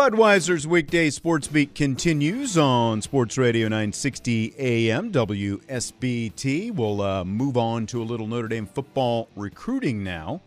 [0.00, 6.74] Budweiser's weekday sports beat continues on Sports Radio 960 AM WSBT.
[6.74, 10.40] We'll uh, move on to a little Notre Dame football recruiting now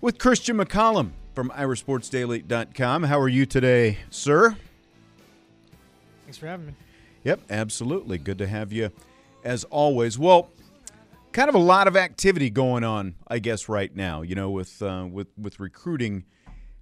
[0.00, 3.02] with Christian McCollum from IrishSportsDaily.com.
[3.02, 4.56] How are you today, sir?
[6.22, 6.74] Thanks for having me.
[7.24, 8.18] Yep, absolutely.
[8.18, 8.92] Good to have you
[9.42, 10.16] as always.
[10.16, 10.48] Well,
[11.32, 14.22] kind of a lot of activity going on, I guess, right now.
[14.22, 16.24] You know, with uh, with with recruiting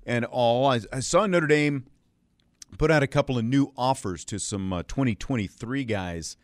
[0.09, 0.67] and all.
[0.67, 1.85] I, I, saw Notre Dame
[2.79, 6.37] put out a couple of new offers to some uh, 2023 guys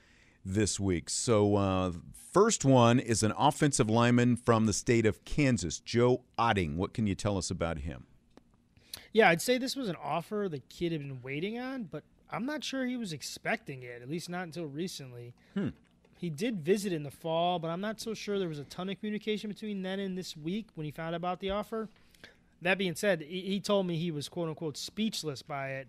[0.45, 1.09] this week.
[1.09, 1.93] So, uh,
[2.33, 6.77] first one is an offensive lineman from the state of Kansas, Joe Otting.
[6.77, 8.07] What can you tell us about him?
[9.13, 12.45] Yeah, I'd say this was an offer the kid had been waiting on, but I'm
[12.45, 15.33] not sure he was expecting it, at least not until recently.
[15.55, 15.69] Hmm.
[16.19, 18.89] He did visit in the fall, but I'm not so sure there was a ton
[18.89, 21.89] of communication between then and this week when he found out about the offer.
[22.65, 25.89] That being said, he, told me he was quote unquote speechless by it,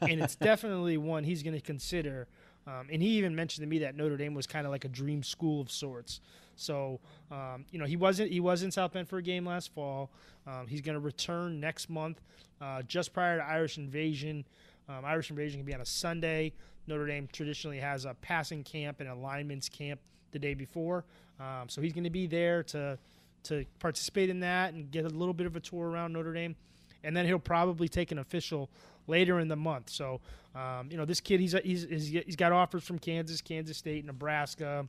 [0.00, 2.26] and it's definitely one he's going to consider.
[2.66, 4.88] Um, and he even mentioned to me that Notre Dame was kind of like a
[4.88, 6.20] dream school of sorts.
[6.56, 6.98] So,
[7.30, 10.10] um, you know, he wasn't he was in South Bend for a game last fall.
[10.46, 12.22] Um, he's going to return next month,
[12.60, 14.46] uh, just prior to Irish Invasion.
[14.88, 16.52] Um, Irish Invasion can be on a Sunday.
[16.86, 20.00] Notre Dame traditionally has a passing camp and alignments camp
[20.32, 21.04] the day before,
[21.38, 22.98] um, so he's going to be there to
[23.44, 26.56] to participate in that and get a little bit of a tour around Notre Dame.
[27.02, 28.70] And then he'll probably take an official
[29.06, 29.90] later in the month.
[29.90, 30.20] So,
[30.54, 34.86] um, you know, this kid, he's, he's, he's got offers from Kansas, Kansas State, Nebraska,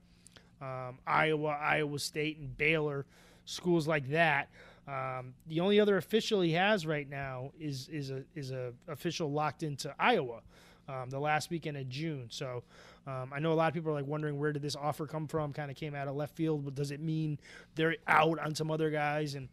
[0.61, 3.05] um, Iowa, Iowa State, and Baylor,
[3.45, 4.49] schools like that.
[4.87, 9.31] Um, the only other official he has right now is is a is a official
[9.31, 10.41] locked into Iowa,
[10.87, 12.27] um, the last weekend of June.
[12.29, 12.63] So
[13.07, 15.27] um, I know a lot of people are like wondering where did this offer come
[15.27, 15.53] from?
[15.53, 17.39] Kind of came out of left field, but does it mean
[17.75, 19.35] they're out on some other guys?
[19.35, 19.49] And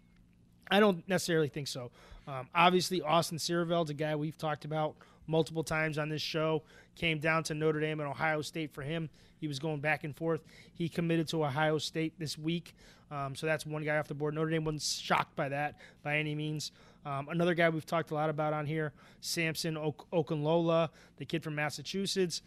[0.71, 1.91] I don't necessarily think so.
[2.27, 4.95] Um, obviously, Austin Siereveld, a guy we've talked about
[5.27, 6.63] multiple times on this show,
[6.95, 9.11] came down to Notre Dame and Ohio State for him.
[9.41, 10.41] He was going back and forth.
[10.73, 12.75] He committed to Ohio State this week,
[13.11, 14.35] um, so that's one guy off the board.
[14.35, 16.71] Notre Dame wasn't shocked by that by any means.
[17.05, 21.43] Um, another guy we've talked a lot about on here, Samson ok- Okunlola, the kid
[21.43, 22.43] from Massachusetts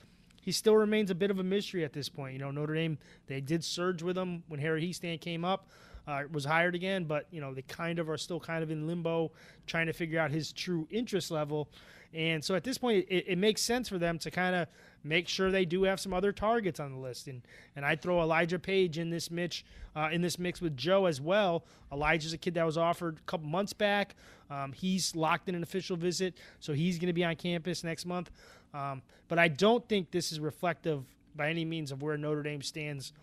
[0.46, 2.34] he still remains a bit of a mystery at this point.
[2.34, 5.68] You know, Notre Dame they did surge with him when Harry Hiestand came up,
[6.08, 8.86] uh, was hired again, but you know they kind of are still kind of in
[8.86, 9.32] limbo,
[9.66, 11.68] trying to figure out his true interest level.
[12.14, 14.68] And so at this point, it, it makes sense for them to kind of
[15.04, 17.28] make sure they do have some other targets on the list.
[17.28, 17.42] And
[17.76, 19.66] and I throw Elijah Page in this Mitch
[19.96, 21.66] uh, in this mix with Joe as well.
[21.92, 24.16] Elijah's a kid that was offered a couple months back.
[24.50, 28.06] Um, he's locked in an official visit, so he's going to be on campus next
[28.06, 28.32] month.
[28.74, 31.04] Um, but I don't think this is reflective
[31.36, 33.14] by any means of where Notre Dame stands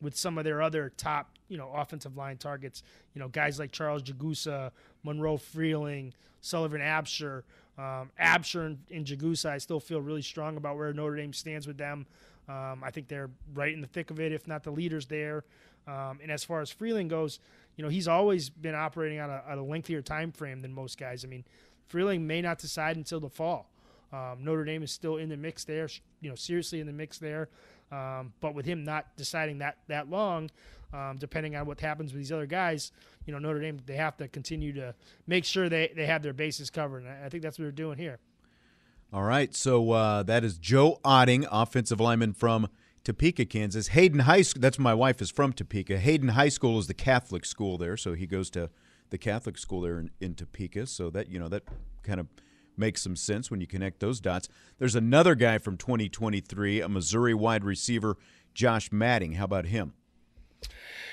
[0.00, 2.82] with some of their other top, you know, offensive line targets.
[3.14, 4.72] You know, guys like Charles Jagusah,
[5.04, 7.42] Monroe Freeling, Sullivan Absher.
[7.78, 11.66] Um, Absher and, and Jagusah, I still feel really strong about where Notre Dame stands
[11.66, 12.06] with them.
[12.48, 15.44] Um, I think they're right in the thick of it, if not the leaders there.
[15.86, 17.38] Um, and as far as Freeling goes,
[17.76, 20.98] you know, he's always been operating on a, on a lengthier time frame than most
[20.98, 21.24] guys.
[21.24, 21.44] I mean,
[21.88, 23.70] Freeling may not decide until the fall.
[24.12, 25.88] Um, Notre Dame is still in the mix there,
[26.20, 27.48] you know, seriously in the mix there.
[27.90, 30.50] Um, but with him not deciding that that long,
[30.92, 32.92] um, depending on what happens with these other guys,
[33.26, 34.94] you know, Notre Dame they have to continue to
[35.26, 37.04] make sure they, they have their bases covered.
[37.04, 38.18] And I think that's what they're doing here.
[39.12, 42.68] All right, so uh, that is Joe Otting, offensive lineman from
[43.04, 43.88] Topeka, Kansas.
[43.88, 44.60] Hayden High School.
[44.60, 45.98] That's my wife is from Topeka.
[45.98, 48.70] Hayden High School is the Catholic school there, so he goes to
[49.10, 50.86] the Catholic school there in, in Topeka.
[50.86, 51.64] So that you know that
[52.02, 52.28] kind of
[52.76, 54.48] makes some sense when you connect those dots.
[54.78, 58.16] There's another guy from 2023, a Missouri wide receiver,
[58.54, 59.32] Josh Manning.
[59.32, 59.94] How about him?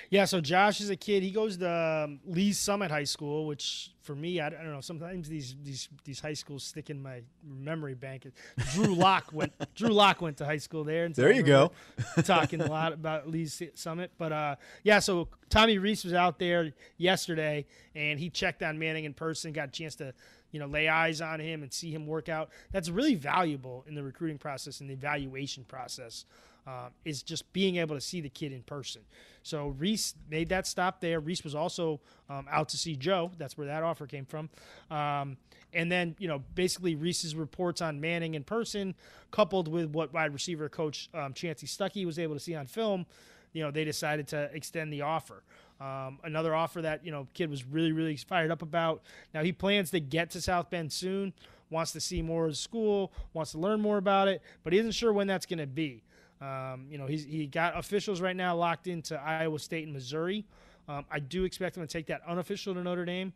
[0.10, 1.22] Yeah, so Josh is a kid.
[1.22, 4.82] He goes to um, Lee's Summit High School, which for me, I, I, don't know.
[4.82, 8.28] Sometimes these these these high schools stick in my memory bank.
[8.74, 9.54] Drew Lock went.
[9.76, 11.06] Drew Lock went to high school there.
[11.06, 11.72] And so there you go.
[12.24, 14.98] talking a lot about Lee's Summit, but uh, yeah.
[14.98, 19.54] So Tommy Rees was out there yesterday, and he checked on Manning in person.
[19.54, 20.14] Got a chance to
[20.52, 22.50] you know, lay eyes on him and see him work out.
[22.72, 26.26] That's really valuable in the recruiting process and the evaluation process.
[26.70, 29.02] Um, is just being able to see the kid in person.
[29.42, 31.20] So Rees made that stop there.
[31.20, 32.00] Rees was also
[32.30, 33.32] um, out to see Joe.
[33.40, 34.50] That's where that offer came from.
[34.92, 35.38] Um,
[35.74, 38.94] and then, you know, basically Rees's reports on Manning in person,
[39.32, 43.08] coupled with what wide receiver coach um, Chansi Stuckey was able to see on film,
[43.52, 45.42] you know, they decided to extend the offer.
[45.82, 49.02] Um, another offer that, you know, kid was really, really fired up about.
[49.34, 51.34] Now he plans to get to South Bend soon,
[51.72, 54.78] wants to see more of the school, wants to learn more about it, but he
[54.80, 56.04] isn't sure when that's going to be.
[56.42, 60.46] Um, you know, he's he got officials right now locked into Iowa State and Missouri.
[60.88, 63.34] Um, I do expect him to take that unofficial to Notre Dame.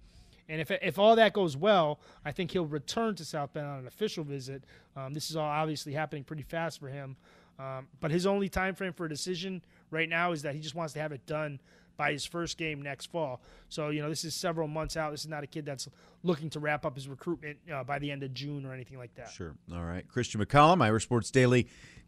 [0.50, 3.80] And if, if all that goes well, I think he'll return to South Bend on
[3.80, 4.64] an official visit.
[4.96, 7.16] Um, this is all obviously happening pretty fast for him.
[7.60, 10.76] Um, but his only time frame for a decision right now is that he just
[10.76, 11.60] wants to have it done
[11.96, 13.40] by his first game next fall.
[13.70, 15.12] So, you know, this is several months out.
[15.12, 15.88] This is not a kid that's
[16.24, 19.14] looking to wrap up his recruitment uh, by the end of June or anything like
[19.16, 19.30] that.
[19.30, 19.54] Sure.
[19.72, 20.08] All right.
[20.08, 20.84] Christian McCollum,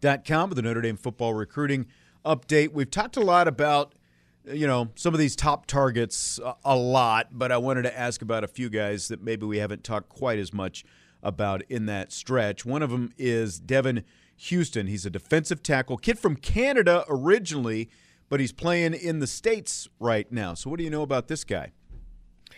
[0.06, 1.88] IrishSportsDaily.com with the Notre Dame football recruiting
[2.25, 2.72] update.
[2.72, 3.94] We've talked a lot about–
[4.52, 8.22] you know, some of these top targets uh, a lot, but I wanted to ask
[8.22, 10.84] about a few guys that maybe we haven't talked quite as much
[11.24, 12.66] about in that stretch.
[12.66, 14.04] One of them is Devan
[14.40, 14.88] Houstan.
[14.88, 17.90] He's a defensive tackle, kid from Canada originally,
[18.30, 20.54] but he's playing in the States right now.
[20.54, 21.72] So, what do you know about this guy?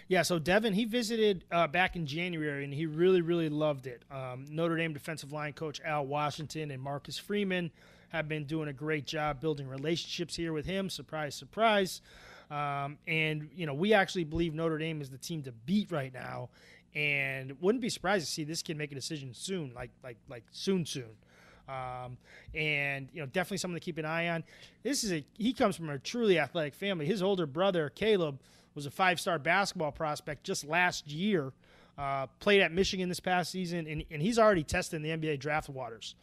[0.09, 4.03] Yeah, so Devan, he visited uh, back in January and he really, really loved it.
[4.09, 7.71] Um, Notre Dame defensive line coach Al Washington and Marcus Freeman
[8.09, 10.89] have been doing a great job building relationships here with him.
[10.89, 12.01] Surprise, surprise.
[12.49, 16.13] Um, and, you know, we actually believe Notre Dame is the team to beat right
[16.13, 16.49] now.
[16.95, 20.45] And wouldn't be surprised to see this kid make a decision soon, like, like, like
[20.51, 21.17] soon, soon.
[21.67, 22.17] Um,
[22.55, 24.45] and you know, definitely something to keep an eye on.
[24.83, 27.05] This is a he comes from a truly athletic family.
[27.05, 28.39] His older brother Caleb
[28.77, 31.51] was a five-star basketball prospect just last year.
[31.97, 35.39] Uh, played at Michigan this past season, and, and he's already tested in the NBA
[35.39, 36.13] draft waters.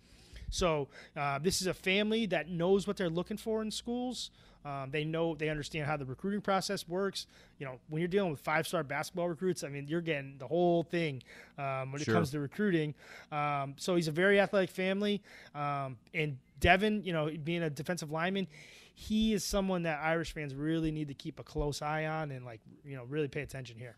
[0.51, 0.87] So
[1.17, 4.31] uh, this is a family that knows what they're looking for in schools.
[4.65, 7.27] Um, they know they understand how the recruiting process works.
[7.59, 10.47] You know, when you're dealing with five star basketball recruits, I mean, you're getting the
[10.47, 11.23] whole thing
[11.59, 12.15] um, when sure.
[12.15, 12.95] it comes to recruiting.
[13.33, 15.23] Um, so he's a very athletic family.
[15.55, 18.47] Um, and Devan, you know, being a defensive lineman,
[18.95, 22.47] he is someone that Irish fans really need to keep a close eye on and
[22.47, 23.97] like you know really pay attention here.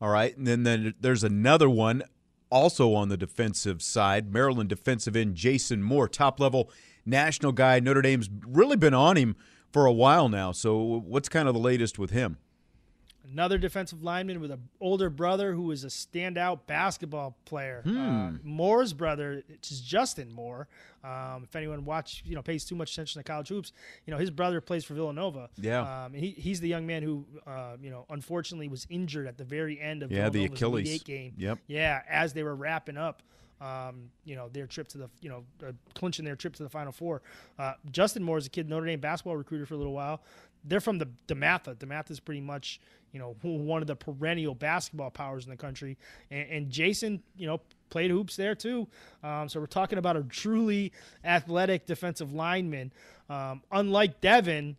[0.00, 2.02] All right, and then, then there's another one
[2.50, 6.70] also on the defensive side, Maryland defensive end Jason Moore, top level
[7.04, 7.80] national guy.
[7.80, 9.36] Notre Dame's really been on him
[9.72, 10.52] for a while now.
[10.52, 12.38] So, what's kind of the latest with him?
[13.32, 17.82] Another defensive lineman with an older brother who is a standout basketball player.
[17.84, 17.98] Hmm.
[17.98, 20.68] Uh, Moore's brother, which is Justin Moore.
[21.04, 23.72] Um, if anyone watch, you know, pays too much attention to college hoops,
[24.06, 25.50] you know, his brother plays for Villanova.
[25.56, 26.04] Yeah.
[26.04, 29.44] Um, he, he's the young man who, uh, you know, unfortunately was injured at the
[29.44, 31.34] very end of yeah, Villanova's the Achilles game.
[31.36, 31.58] Yep.
[31.68, 33.22] Yeah, as they were wrapping up.
[33.58, 36.68] Um, you know their trip to the you know uh, clinching their trip to the
[36.68, 37.22] Final Four.
[37.58, 40.20] Uh, Justin Moore is a kid Notre Dame basketball recruiter for a little while.
[40.66, 41.76] They're from the DeMatha.
[41.76, 42.80] DeMatha is pretty much
[43.16, 45.96] you know, one of the perennial basketball powers in the country.
[46.30, 48.88] And, and Jason, you know, played hoops there too.
[49.22, 50.92] Um, so we're talking about a truly
[51.24, 52.92] athletic defensive lineman.
[53.30, 54.76] Um, unlike Devan,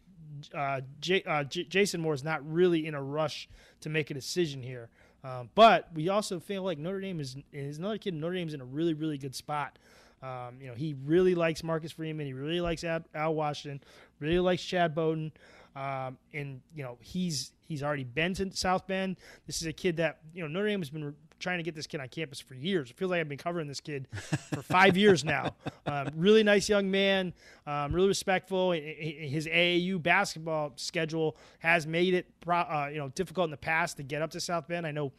[0.54, 3.50] uh, J- uh, J- Jason Moore is not really in a rush
[3.82, 4.90] to make a decision here.
[5.24, 8.14] Um, but we also feel like Notre Dame is, is another kid.
[8.14, 9.80] Notre Dame's in a really, really good spot.
[10.22, 12.26] Um, you know, he really likes Marcus Freeman.
[12.26, 13.82] He really likes Al Washington.
[14.20, 15.32] Really likes Chad Bowden.
[15.78, 19.18] Um, and you know he's he's already been to South Bend.
[19.46, 21.76] This is a kid that you know Notre Dame has been re- trying to get
[21.76, 22.90] this kid on campus for years.
[22.90, 24.08] It feels like I've been covering this kid
[24.56, 25.56] for five years now.
[25.86, 27.32] Um, really nice young man,
[27.68, 28.72] um, really respectful.
[28.72, 34.04] His AAU basketball schedule has made it uh, you know difficult in the past to
[34.04, 34.88] get up to South Bend.
[34.88, 35.12] I know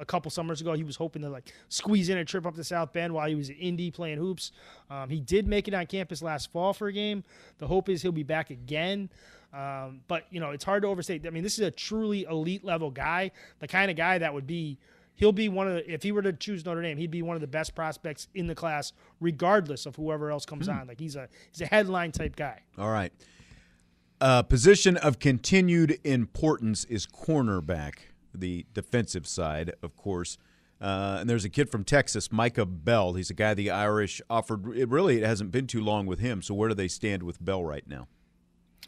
[0.00, 0.72] a couple summers ago.
[0.72, 3.34] He was hoping to like squeeze in a trip up to South Bend while he
[3.34, 4.52] was at Indy playing hoops.
[4.90, 7.22] Um, he did make it on campus last fall for a game.
[7.58, 9.10] The hope is he'll be back again.
[9.52, 11.26] Um, but you know, it's hard to overstate.
[11.26, 14.46] I mean, this is a truly elite level guy, the kind of guy that would
[14.46, 14.78] be.
[15.16, 17.34] He'll be one of the, if he were to choose Notre Dame, he'd be one
[17.34, 20.72] of the best prospects in the class, regardless of whoever else comes hmm.
[20.72, 20.86] on.
[20.86, 22.62] Like he's a he's a headline type guy.
[22.78, 23.12] All right.
[24.20, 27.94] Uh, position of continued importance is cornerback,
[28.34, 30.38] the defensive side, of course.
[30.80, 33.12] Uh, and there's a kid from Texas, Micah Bell.
[33.12, 34.76] He's a guy the Irish offered.
[34.76, 36.40] It really it hasn't been too long with him.
[36.40, 38.08] So where do they stand with Bell right now?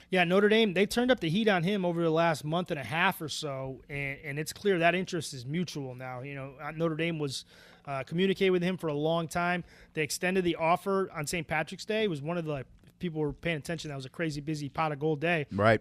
[0.09, 2.79] Yeah, Notre Dame, they turned up the heat on him over the last month and
[2.79, 6.21] a half or so, and, and it's clear that interest is mutual now.
[6.21, 7.47] You know, uh, Notre Dame was
[7.87, 9.65] uh, communicating with him for a long time.
[9.95, 11.47] They extended the offer on St.
[11.47, 12.05] Patrick's Day.
[12.05, 12.65] It was one of the
[12.99, 13.89] people were paying attention.
[13.89, 15.47] That was a crazy busy pot of gold day.
[15.51, 15.81] Right.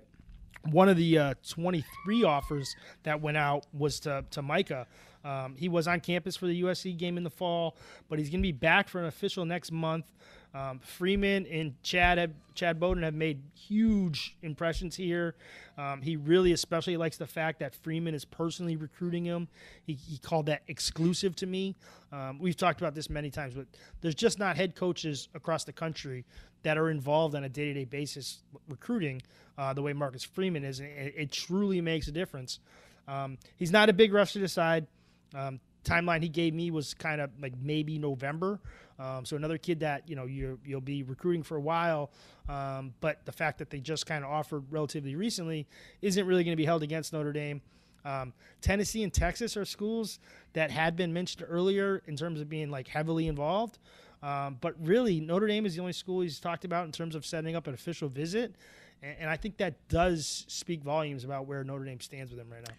[0.69, 4.85] One of the uh, 23 offers that went out was to, to Micah.
[5.23, 7.75] Um, he was on campus for the USC game in the fall,
[8.09, 10.05] but he's going to be back for an official next month.
[10.53, 15.35] Um, Freeman and Chad have, Chad Bowden have made huge impressions here.
[15.77, 19.47] Um, he really especially likes the fact that Freeman is personally recruiting him.
[19.85, 21.75] He, he called that exclusive to me.
[22.11, 23.65] Um, we've talked about this many times, but
[24.01, 26.25] there's just not head coaches across the country
[26.63, 29.21] that are involved on a day to day basis recruiting
[29.61, 30.79] uh, the way Marcus Freeman is.
[30.79, 32.59] It, it truly makes a difference.
[33.07, 34.87] Um, he's not a big rush to decide.
[35.35, 38.59] Um, timeline he gave me was kind of like maybe November.
[38.97, 42.09] Um, so another kid that you know you you'll be recruiting for a while,
[42.49, 45.67] um, but the fact that they just kind of offered relatively recently
[46.01, 47.61] isn't really going to be held against Notre Dame.
[48.03, 50.17] Um, Tennessee and Texas are schools
[50.53, 53.77] that had been mentioned earlier in terms of being like heavily involved.
[54.23, 57.25] Um, but really, Notre Dame is the only school he's talked about in terms of
[57.25, 58.55] setting up an official visit.
[59.01, 62.49] And, and I think that does speak volumes about where Notre Dame stands with him
[62.49, 62.73] right now.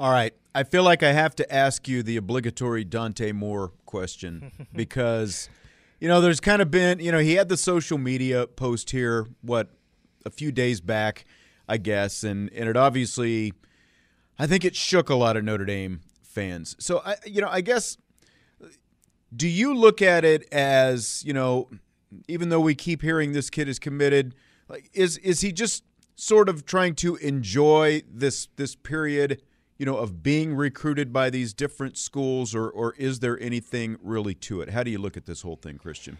[0.00, 0.32] All right.
[0.54, 5.48] I feel like I have to ask you the obligatory Dante Moore question because,
[6.00, 9.26] you know, there's kind of been, you know, he had the social media post here,
[9.42, 9.70] what,
[10.24, 11.24] a few days back,
[11.68, 13.52] I guess, and, and it obviously,
[14.38, 16.76] I think it shook a lot of Notre Dame fans.
[16.78, 17.96] So, I, you know, I guess,
[19.34, 21.68] do you look at it as, you know,
[22.28, 24.34] even though we keep hearing this kid is committed,
[24.68, 25.84] like, is, is he just
[26.16, 29.42] sort of trying to enjoy this, this period?
[29.78, 34.34] you know, of being recruited by these different schools, or or is there anything really
[34.34, 34.70] to it?
[34.70, 36.18] How do you look at this whole thing, Christian?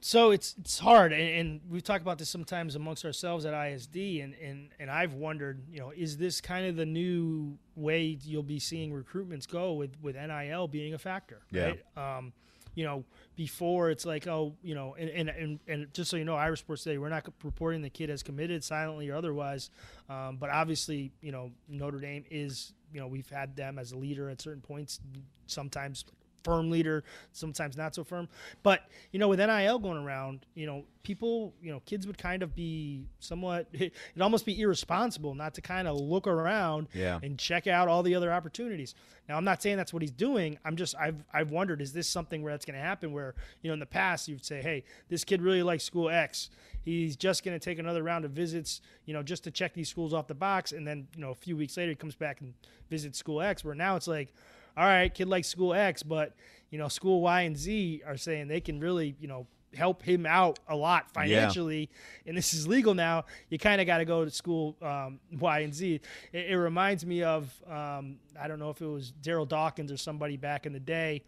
[0.00, 3.96] So it's it's hard, and, and we've talked about this sometimes amongst ourselves at ISD,
[3.96, 8.42] and, and and I've wondered, you know, is this kind of the new way you'll
[8.42, 11.80] be seeing recruitments go with with NIL being a factor, right?
[11.96, 12.16] Yeah.
[12.18, 12.32] Um,
[12.74, 13.04] you know,
[13.36, 16.60] before it's like, oh, you know, and, and, and, and, just so you know, Irish
[16.60, 19.70] Sports Today, we're not reporting the kid as committed silently or otherwise.
[20.08, 23.96] Um, but obviously, you know, Notre Dame is you know we've had them as a
[23.96, 25.00] leader at certain points,
[25.46, 26.04] sometimes
[26.44, 28.28] firm leader, sometimes not so firm.
[28.62, 32.42] But you know, with NIL going around, you know, people, you know, kids would kind
[32.42, 33.66] of be somewhat.
[33.72, 37.18] It'd almost be irresponsible not to kind of look around yeah.
[37.22, 38.94] and check out all the other opportunities.
[39.28, 40.58] Now, I'm not saying that's what he's doing.
[40.64, 43.12] I'm just I've I've wondered is this something where that's going to happen?
[43.12, 46.50] Where you know in the past you'd say, hey, this kid really likes school X.
[46.82, 49.88] He's just going to take another round of visits, you know, just to check these
[49.88, 52.40] schools off the box, and then you know a few weeks later he comes back
[52.40, 52.52] and
[52.90, 53.64] visits school X.
[53.64, 54.34] Where now it's like
[54.76, 56.34] all right, kid likes school X, but
[56.70, 60.26] you know, school Y and Z are saying they can really, you know, help him
[60.26, 62.28] out a lot financially, yeah.
[62.30, 63.24] and this is legal now.
[63.48, 66.00] You kind of got to go to school um, Y and Z.
[66.32, 69.96] It, it reminds me of um, I don't know if it was daryl Dawkins or
[69.96, 71.22] somebody back in the day.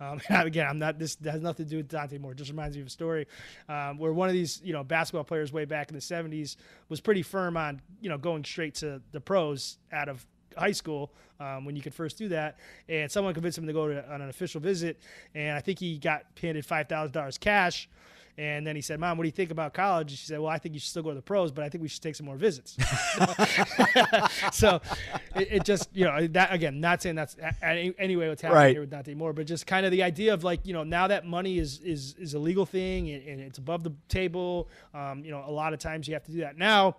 [0.00, 0.98] Um, again, I'm not.
[0.98, 2.32] This has nothing to do with Dante Moore.
[2.32, 3.26] It just reminds me of a story
[3.68, 6.56] um, where one of these, you know, basketball players way back in the '70s
[6.88, 10.24] was pretty firm on, you know, going straight to the pros out of
[10.58, 12.58] high school um, when you could first do that.
[12.88, 14.98] And someone convinced him to go to, on an official visit,
[15.34, 17.88] and I think he got handed five thousand dollars cash.
[18.36, 20.58] And then he said, "Mom, what do you think about college?" She said, "Well, I
[20.58, 22.24] think you should still go to the pros, but I think we should take some
[22.24, 22.76] more visits."
[24.52, 24.80] so
[25.34, 28.70] it, it, just, you know, that again, not saying that's anyway what's happening right.
[28.70, 31.08] here with Dante Moore, but just kind of the idea of like, you know, now
[31.08, 34.68] that money is is is a legal thing and, and it's above the table.
[34.94, 36.94] Um, you know, a lot of times you have to do that now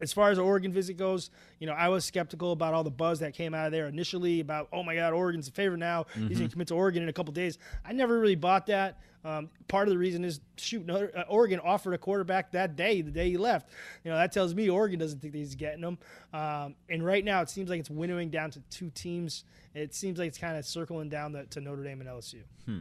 [0.00, 2.90] as far as the Oregon visit goes, you know, I was skeptical about all the
[2.90, 6.04] buzz that came out of there initially about, oh my God, Oregon's a favorite now.
[6.04, 6.28] Mm-hmm.
[6.28, 7.58] He's going to commit to Oregon in a couple days.
[7.84, 9.00] I never really bought that.
[9.24, 13.00] Um, part of the reason is, shoot, no, uh, Oregon offered a quarterback that day,
[13.00, 13.70] the day he left.
[14.04, 15.98] You know, that tells me Oregon doesn't think he's getting him.
[16.32, 19.44] Um, and right now, it seems like it's winnowing down to two teams.
[19.74, 22.42] It seems like it's kind of circling down the, to Notre Dame and LSU.
[22.66, 22.80] Hmm.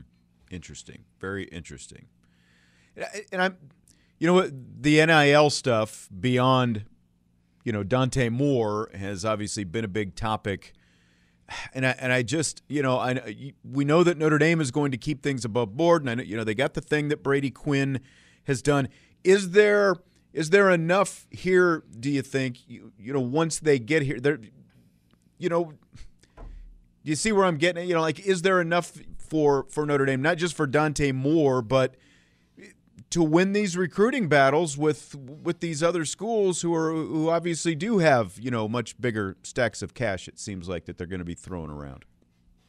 [0.51, 1.05] Interesting.
[1.19, 2.05] Very interesting.
[3.31, 3.57] And I'm,
[4.19, 6.85] you know what, the NIL stuff beyond
[7.65, 10.73] you know, Dante Moore has obviously been a big topic.
[11.73, 14.91] And I, and I just, you know, I, we know that Notre Dame is going
[14.91, 16.03] to keep things above board.
[16.03, 17.99] And I know, you know, they got the thing that Brady Quinn
[18.45, 18.87] has done.
[19.23, 19.95] Is there
[20.31, 24.37] is there enough here, do you think, you, you know, once they get here, there,
[25.37, 25.71] you know,
[26.35, 26.43] do
[27.03, 27.87] you see where I'm getting?
[27.87, 31.61] You know, like, is there enough for for Notre Dame, not just for Dante Moore,
[31.61, 31.95] but
[33.15, 37.99] to win these recruiting battles with with these other schools who are who obviously do
[37.99, 40.27] have you know much bigger stacks of cash.
[40.27, 42.03] It seems like that they're going to be throwing around.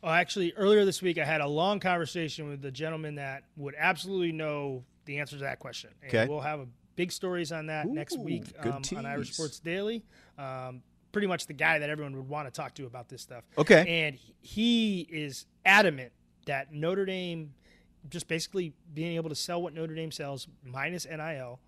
[0.05, 3.75] Well, actually, earlier this week I had a long conversation with the gentleman that would
[3.77, 5.91] absolutely know the answer to that question.
[6.01, 6.29] And okay.
[6.29, 10.05] we'll have a big stories on that Ooh, next week um, on Irish Sports Daily.
[10.39, 13.43] Um, pretty much the guy that everyone would want to talk to about this stuff.
[13.59, 14.07] Okay.
[14.07, 16.13] And he is adamant
[16.45, 17.53] that Notre Dame–
[18.11, 21.59] just basically being able to sell what Notre Dame sells minus NIL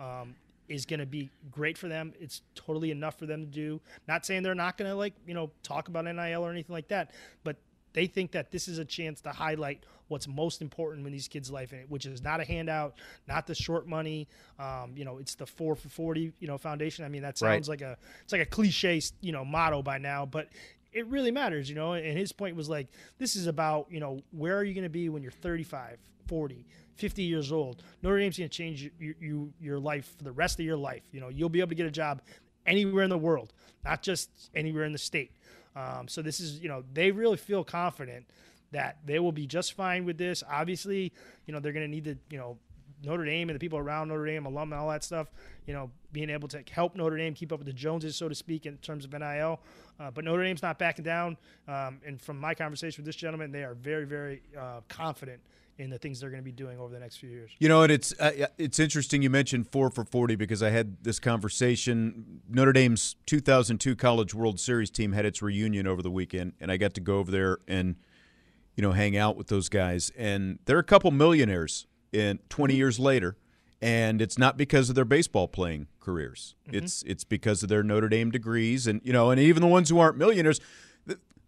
[0.00, 0.34] um,
[0.68, 2.12] is going to be great for them.
[2.20, 3.80] It's totally enough for them to do.
[4.06, 6.88] Not saying they're not going to like you know talk about NIL or anything like
[6.88, 7.10] that,
[7.44, 7.56] but
[7.92, 11.50] they think that this is a chance to highlight what's most important in these kids'
[11.50, 12.94] life, which is not a handout,
[13.26, 14.26] not the short money.
[14.58, 16.32] Um, you know, it's the four for forty.
[16.40, 17.04] You know, foundation.
[17.04, 17.80] I mean, that sounds right.
[17.80, 20.48] like a it's like a cliche, you know, motto by now, but
[20.92, 21.68] it really matters.
[21.68, 24.74] You know, and his point was like, this is about you know where are you
[24.74, 26.64] going to be when you're 35, 40.
[26.98, 27.84] 50 years old.
[28.02, 31.02] Notre Dame's going to change you, you, your life for the rest of your life.
[31.12, 32.20] You know, you'll be able to get a job
[32.66, 33.52] anywhere in the world,
[33.84, 35.30] not just anywhere in the state.
[35.76, 38.26] Um, so this is, you know, they really feel confident
[38.72, 40.42] that they will be just fine with this.
[40.50, 41.12] Obviously,
[41.46, 42.58] you know, they're going to need to, you know,
[43.04, 45.28] Notre Dame and the people around Notre Dame, alum and all that stuff,
[45.66, 48.34] you know, being able to help Notre Dame keep up with the Joneses, so to
[48.34, 49.60] speak, in terms of NIL.
[50.00, 51.36] Uh, but Notre Dame's not backing down.
[51.66, 55.40] Um, and from my conversation with this gentleman, they are very, very uh, confident
[55.78, 57.52] in the things they're going to be doing over the next few years.
[57.58, 61.04] You know, and it's uh, it's interesting you mentioned four for forty because I had
[61.04, 62.40] this conversation.
[62.48, 66.76] Notre Dame's 2002 College World Series team had its reunion over the weekend, and I
[66.76, 67.96] got to go over there and
[68.74, 70.10] you know hang out with those guys.
[70.18, 73.36] And they're a couple millionaires in 20 years later,
[73.80, 76.54] and it's not because of their baseball playing careers.
[76.66, 76.84] Mm-hmm.
[76.84, 79.88] It's it's because of their Notre Dame degrees, and you know, and even the ones
[79.88, 80.60] who aren't millionaires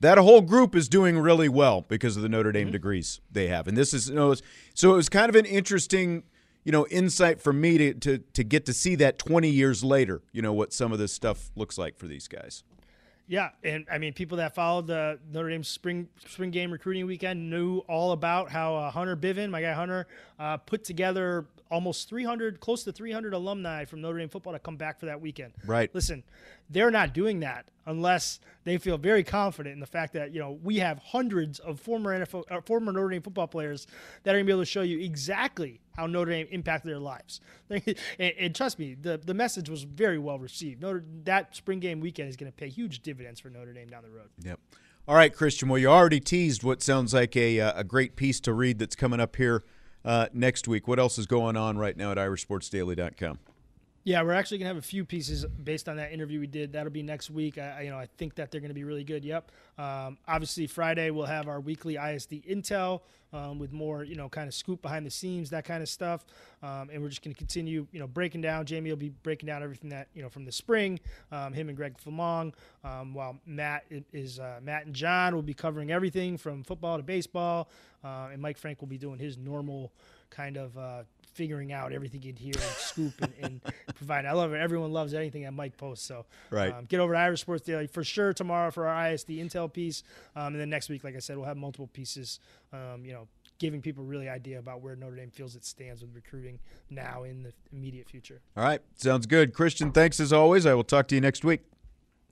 [0.00, 2.72] that whole group is doing really well because of the Notre Dame mm-hmm.
[2.72, 3.68] degrees they have.
[3.68, 4.34] And this is you know,
[4.74, 6.24] so it was kind of an interesting
[6.64, 10.20] you know insight for me to, to to get to see that 20 years later
[10.30, 12.64] you know what some of this stuff looks like for these guys
[13.30, 17.48] yeah, and I mean, people that followed the Notre Dame spring spring game recruiting weekend
[17.48, 20.08] knew all about how uh, Hunter Bivin, my guy Hunter,
[20.40, 24.76] uh, put together almost 300, close to 300 alumni from Notre Dame football to come
[24.76, 25.52] back for that weekend.
[25.64, 25.88] Right.
[25.94, 26.24] Listen,
[26.68, 30.58] they're not doing that unless they feel very confident in the fact that you know
[30.64, 33.86] we have hundreds of former NFL, uh, former Notre Dame football players
[34.24, 36.98] that are going to be able to show you exactly how Notre Dame impacted their
[36.98, 37.40] lives.
[37.70, 40.80] and, and, trust me, the, the message was very well received.
[40.80, 44.02] Notre, that spring game weekend is going to pay huge dividends for Notre Dame down
[44.02, 44.30] the road.
[44.42, 44.58] Yep.
[45.06, 45.68] All right, Christian.
[45.68, 48.96] Well, you already teased what sounds like a, uh, a great piece to read that's
[48.96, 49.64] coming up here
[50.04, 50.88] uh, next week.
[50.88, 53.38] What else is going on right now at IrishSportsDaily.com?
[54.02, 56.72] Yeah, we're actually gonna have a few pieces based on that interview we did.
[56.72, 57.58] That'll be next week.
[57.58, 59.26] I, you know, I think that they're gonna be really good.
[59.26, 59.52] Yep.
[59.76, 63.02] Um, obviously, Friday we'll have our weekly ISD intel
[63.34, 66.24] um, with more, you know, kind of scoop behind the scenes, that kind of stuff.
[66.62, 68.64] Um, and we're just gonna continue, you know, breaking down.
[68.64, 70.98] Jamie will be breaking down everything that you know from the spring.
[71.30, 73.84] Um, him and Greg Flamong, um, while Matt
[74.14, 77.68] is uh, Matt and John will be covering everything from football to baseball,
[78.02, 79.92] uh, and Mike Frank will be doing his normal
[80.30, 80.78] kind of.
[80.78, 81.02] Uh,
[81.34, 83.60] figuring out everything in here and scoop and, and
[83.94, 84.26] provide.
[84.26, 84.58] I love it.
[84.58, 86.06] Everyone loves anything that Mike posts.
[86.06, 86.72] So right.
[86.72, 90.02] Um, get over to Irish Sports Daily for sure tomorrow for our ISD Intel piece,
[90.36, 92.40] um, and then next week, like I said, we'll have multiple pieces.
[92.72, 93.26] Um, you know,
[93.58, 97.42] giving people really idea about where Notre Dame feels it stands with recruiting now in
[97.42, 98.40] the immediate future.
[98.56, 99.92] All right, sounds good, Christian.
[99.92, 100.66] Thanks as always.
[100.66, 101.60] I will talk to you next week.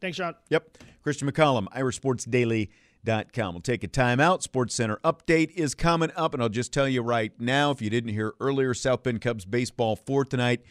[0.01, 0.35] Thanks, Sean.
[0.49, 2.71] Yep, Christian McCollum, Irish Sports Daily.
[3.07, 3.55] Com.
[3.55, 4.43] We'll take a timeout.
[4.43, 7.89] Sports Center update is coming up, and I'll just tell you right now if you
[7.89, 10.63] didn't hear earlier, South Bend Cubs baseball for tonight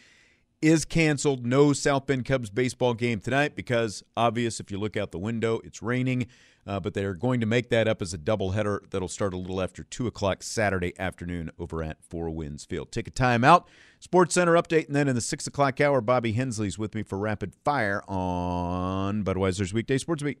[0.62, 1.46] is canceled.
[1.46, 5.60] No South Bend Cubs baseball game tonight because, obvious, if you look out the window,
[5.64, 6.26] it's raining.
[6.66, 9.38] Uh, but they are going to make that up as a doubleheader that'll start a
[9.38, 12.92] little after 2 o'clock Saturday afternoon over at Four Winds Field.
[12.92, 13.64] Take a timeout.
[14.00, 17.16] Sports Center update, and then in the 6 o'clock hour, Bobby Hensley's with me for
[17.16, 20.40] Rapid Fire on Budweiser's Weekday Sports Beat.